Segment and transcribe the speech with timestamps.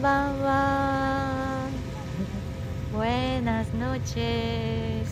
[0.00, 1.68] んばんは。
[2.90, 5.04] Buenas noches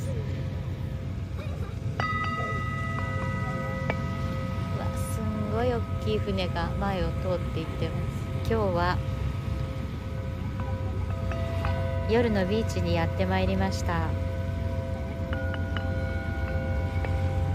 [4.79, 7.97] わすんごい大きい船が前を通っていってま
[8.47, 8.51] す。
[8.51, 8.99] 今日は
[12.09, 14.09] 夜のビーチにやってまいりました。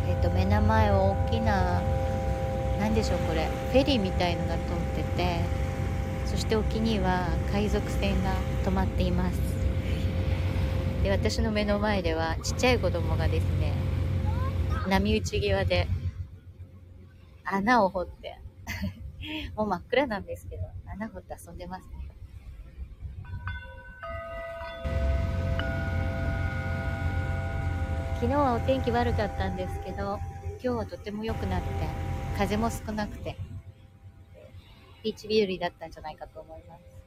[0.08, 1.82] えっ、と目の前を大きな
[2.80, 3.50] 何でしょうこれ。
[3.72, 5.63] フェリーみたいのが通ってて。
[6.34, 8.34] そして沖には海賊船が
[8.66, 9.40] 止まっています。
[11.04, 13.74] で私の目の前ではちっちゃい子供がですね
[14.88, 15.88] 波打ち際で
[17.44, 18.40] 穴を掘って
[19.56, 22.10] もう真っ暗なんですけど穴掘って遊んでますね。
[28.16, 30.18] 昨日はお天気悪かったんですけど
[30.54, 31.68] 今日はとても良くなって
[32.38, 33.36] 風も少なくて
[35.04, 37.04] ビーチ日和だったんじゃないかと思います。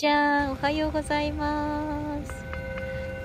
[0.00, 2.32] ちゃん、おはようございます。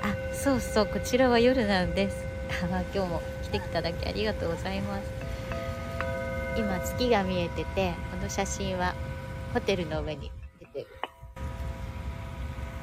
[0.03, 2.25] あ、そうそう、こちらは夜なんです。
[2.69, 5.09] あ、今日も来ていただきありがとうございます。
[6.57, 8.93] 今、月が見えてて、この写真は
[9.53, 10.87] ホテルの上に出てる。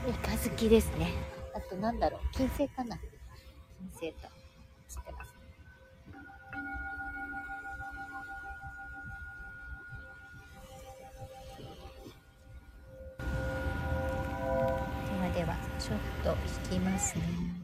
[0.06, 1.12] 三日月ですね。
[1.54, 4.41] あと、なんだろう、金星かな金星と。
[16.22, 16.30] と
[16.70, 17.61] 引きますね。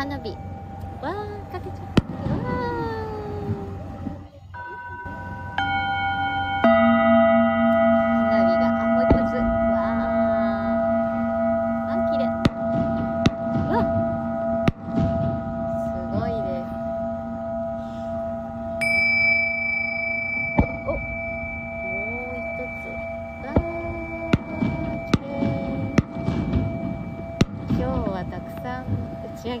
[0.00, 0.34] 花火。
[1.02, 1.89] わーかけちゃう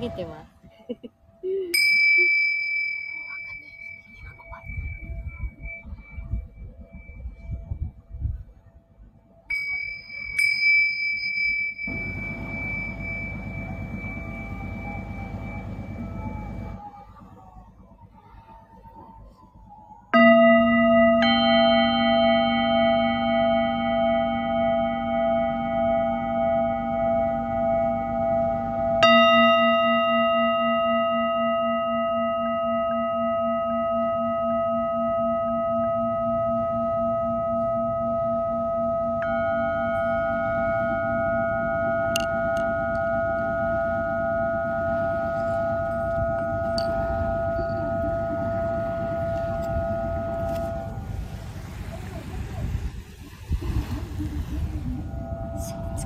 [0.00, 0.49] げてます。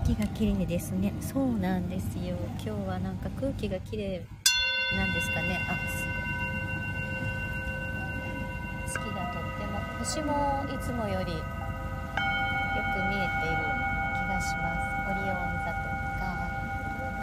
[0.04, 1.14] 気が綺麗ですね。
[1.20, 2.36] そうなんですよ。
[2.62, 4.22] 今日はなんか空気が綺麗
[4.94, 5.58] なんですかね。
[5.66, 5.74] あ
[8.86, 11.42] 月がとっても星もいつもよりよく
[13.08, 13.64] 見えている
[14.12, 14.84] 気がします。
[15.10, 15.88] オリオン座と
[16.20, 16.22] か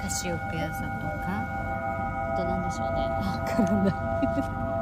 [0.02, 1.62] カシオペア座とか。
[2.34, 3.02] あと何でしょうね。
[3.10, 4.81] わからない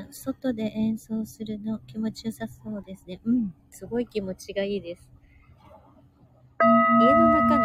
[0.00, 3.20] ちゃん、外で演奏するの気持ちよさそうですね。
[3.24, 3.54] うん。
[3.70, 5.08] すごい気持ちがいいです。
[7.00, 7.58] 家の中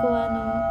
[0.00, 0.63] こはあの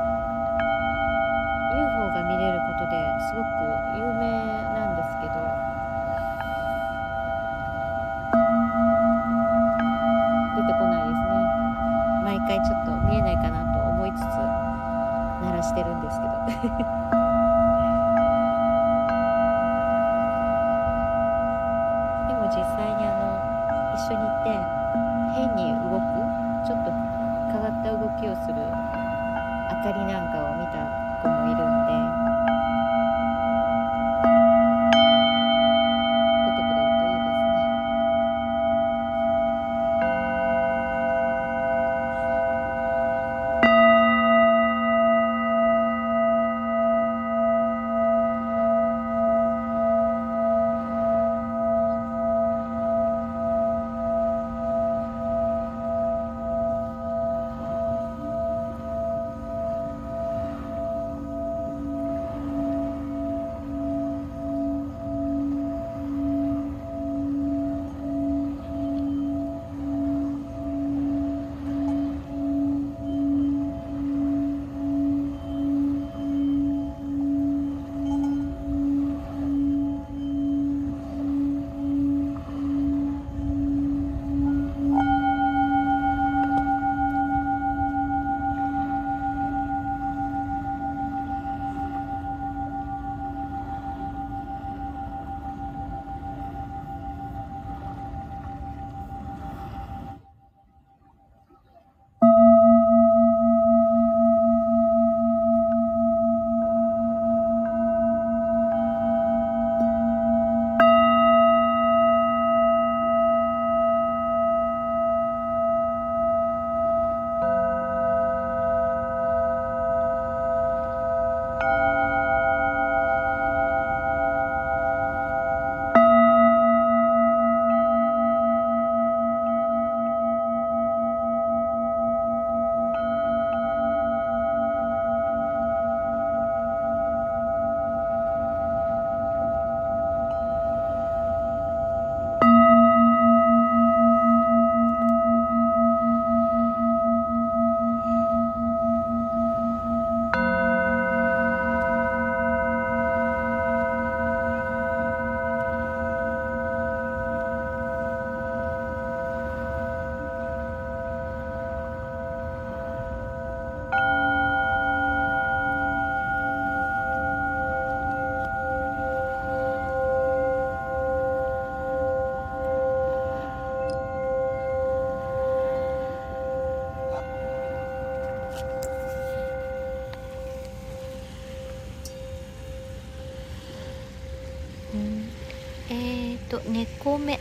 [186.65, 187.39] 猫目。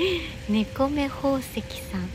[0.48, 2.08] 猫目宝石さん。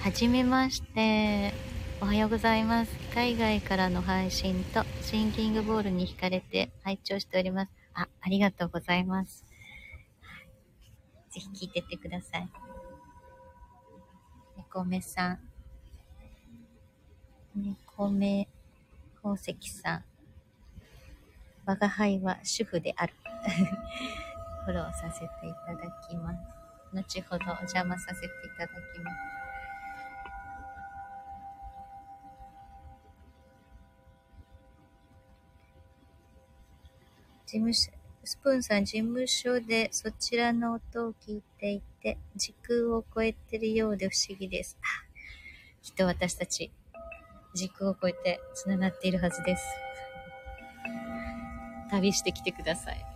[0.00, 1.52] はじめまして。
[2.00, 2.92] おはようございます。
[3.12, 7.72] 海外からの配信とシンキングボールに惹かれて拝聴しております。
[7.94, 9.44] あありがとうございます。
[11.30, 12.48] ぜひ聞いてってください。
[14.56, 15.40] 猫目さん。
[17.56, 18.46] 猫目
[19.16, 20.04] 宝石さん。
[21.64, 23.14] 我が輩は主婦である。
[24.66, 26.38] フォローさせていただきます。
[26.92, 29.16] 後ほどお邪魔させていただきます。
[37.46, 37.92] 事務所、
[38.24, 44.76] スプーンさん、事務所でそちらの音を聞いていて、時空を超えてるようで不思議です。
[45.80, 46.72] きっと私たち、
[47.54, 49.64] 時空を超えて繋がっているはずです。
[51.88, 53.06] 旅してきてください。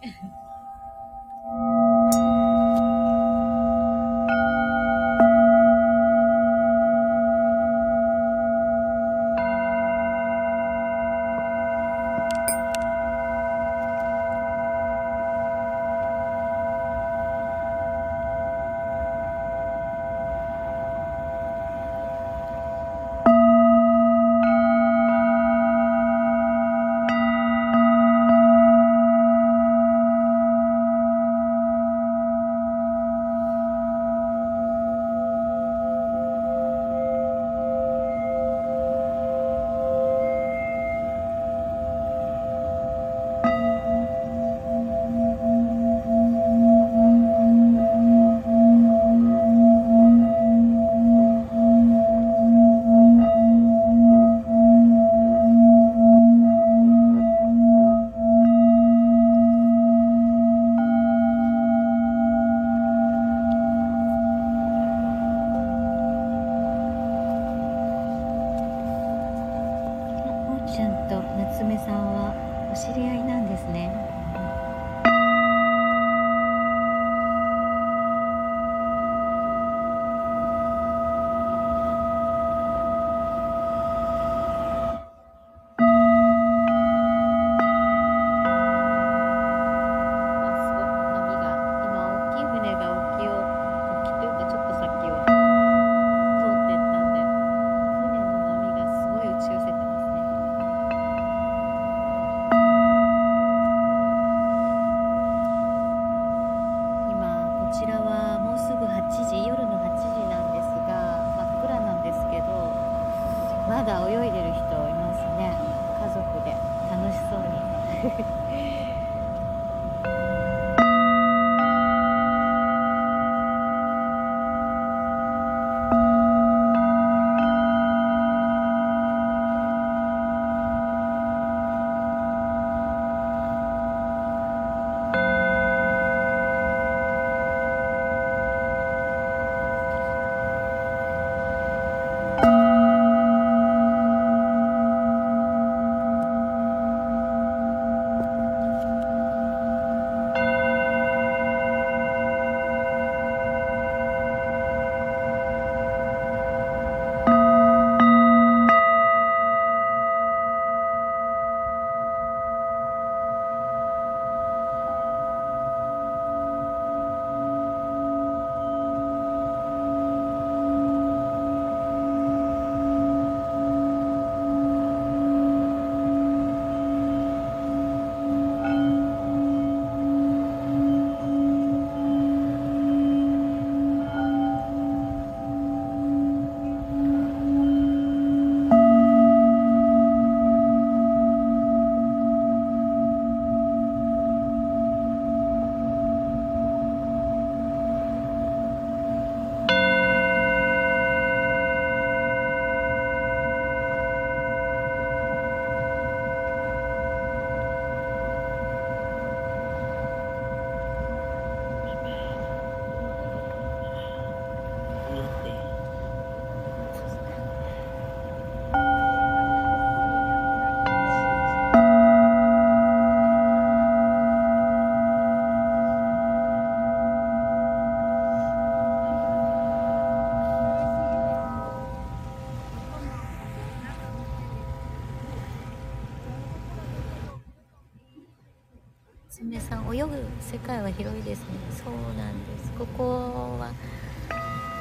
[240.51, 241.47] 世界は広いですね。
[241.71, 242.73] そうなんです。
[242.77, 243.73] ここは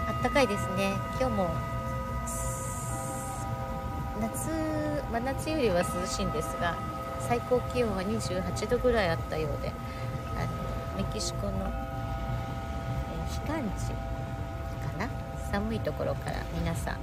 [0.08, 0.94] あったかいですね。
[1.20, 1.48] 今日も
[4.20, 4.50] 夏
[5.12, 6.76] 真夏よりは涼しいんですが
[7.20, 9.72] 最高気温は28度ぐらいあったようで
[10.36, 10.40] あ
[10.98, 15.08] のメキシコの、えー、避寒地かな？
[15.52, 16.98] 寒いところから皆さん。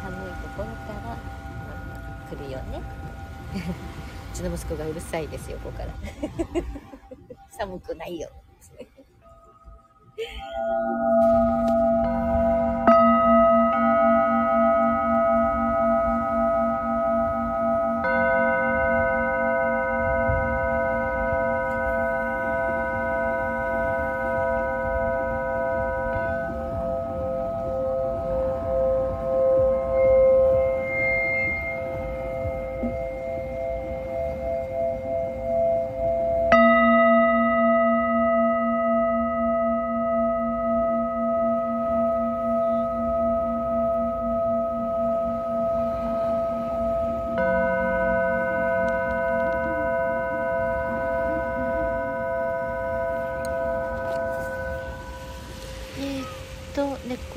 [0.00, 1.18] 寒いところから
[2.30, 2.80] 来るよね。
[4.42, 5.94] ちの息子がうるさいですよここから。
[7.50, 8.30] 寒くないよ。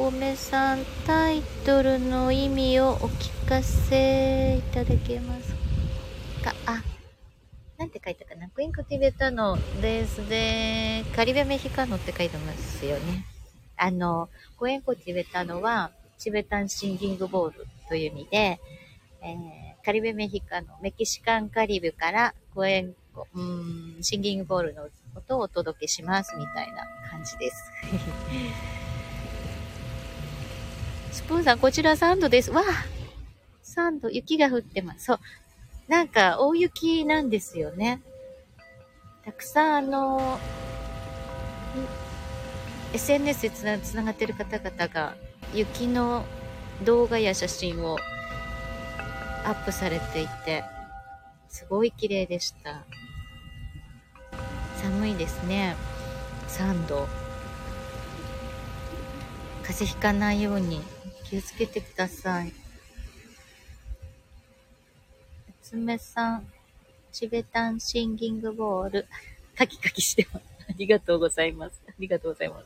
[0.05, 5.51] 猫目さんタイトルの意味をお聞かせいただけます
[6.43, 6.53] か？
[6.67, 6.83] あ
[7.79, 8.47] なんて書いたかな？
[8.49, 10.29] クインクティベタノです。
[10.29, 13.25] でカリベメヒカノって書いてますよね。
[13.77, 15.89] あのクエンコティベタノは
[16.19, 18.59] チベタンシンギングボールという意味で、
[19.23, 27.71] えー、カリベメヒカノメキシカンカリブからクエンコうんシンギングボールの音をお届けしますみたいな感じです。
[31.15, 32.51] スプーンさん、こちら3度です。
[32.51, 32.85] わあ
[33.63, 35.05] !3 度、雪が降ってます。
[35.05, 35.19] そう。
[35.87, 38.01] なんか、大雪なんですよね。
[39.23, 40.37] たくさん、あの、
[42.93, 45.15] SNS でつなつながってる方々が、
[45.53, 46.25] 雪の
[46.83, 47.97] 動画や写真を
[49.45, 50.65] アップされていて、
[51.47, 52.83] すごい綺麗でした。
[54.83, 55.77] 寒いですね。
[56.49, 57.07] 3度。
[59.63, 60.81] 風邪ひかないように
[61.35, 62.53] 気をつけてください。
[65.63, 66.47] 娘さん、
[67.11, 69.07] チベタンシンギングボール、
[69.57, 70.45] カキカキしてます。
[70.69, 71.81] ありがとうございます。
[71.89, 72.65] ありがとうございます。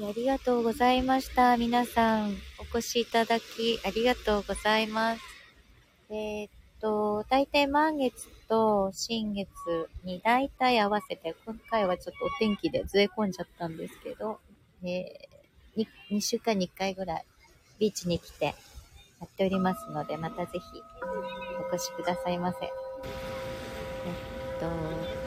[0.00, 1.56] ありがとうございました。
[1.56, 5.20] 皆さん、お越しいただき、ありがとうございます。
[6.10, 9.48] えー、っと、大体満月と新月
[10.04, 14.38] に大体合わせて、今回はちょっとお天気でずれ込んじゃったんですけど、
[14.84, 17.24] えー、2, 2週間に1回ぐらい
[17.80, 18.52] ビーチに来てや
[19.26, 20.60] っておりますので、またぜひ
[21.72, 22.58] お越しくださいませ。
[22.62, 22.70] えっ
[24.60, 25.17] と、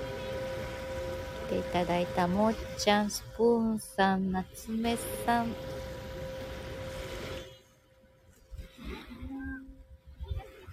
[1.52, 4.96] ていただいたもっちゃん、スプーンさん、夏目
[5.26, 5.54] さん。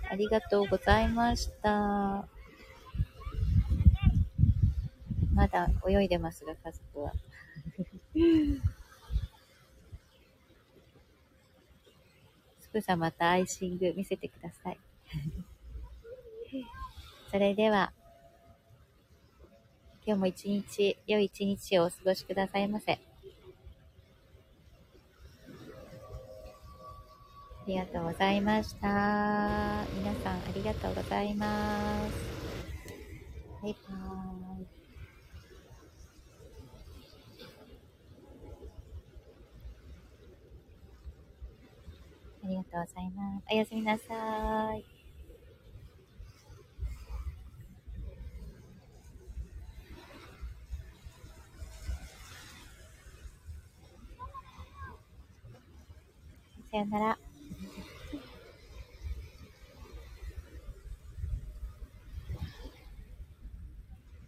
[0.08, 2.28] ありがとうございました。
[5.34, 7.12] まだ泳いでますが、家族は。
[12.60, 14.78] スプーさまたアイシング見せてください。
[17.32, 17.92] それでは、
[20.08, 22.92] 今日も一日、良い一日をお過ごしくださいませ。
[22.92, 22.98] あ
[27.66, 29.84] りがとうございました。
[29.92, 32.14] 皆さんありがとうございます。
[33.62, 34.66] バイバーイ。
[42.44, 43.44] ありがとうございます。
[43.52, 44.97] おやすみなさい。
[56.70, 57.27] さよなら。